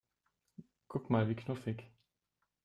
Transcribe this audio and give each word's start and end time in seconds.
Guck 0.87 1.11
mal, 1.11 1.29
wie 1.29 1.35
knuffig! 1.35 1.83